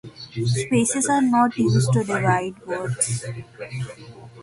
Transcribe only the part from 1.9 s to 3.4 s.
to divide words.